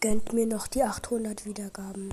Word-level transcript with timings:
Gönnt 0.00 0.32
mir 0.32 0.46
noch 0.46 0.68
die 0.68 0.84
achthundert 0.84 1.44
Wiedergaben. 1.44 2.06